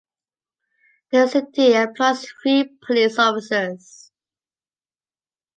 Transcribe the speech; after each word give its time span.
The 1.11 1.27
city 1.27 1.75
employs 1.75 2.25
three 2.41 2.75
police 2.81 3.19
officers. 3.19 4.11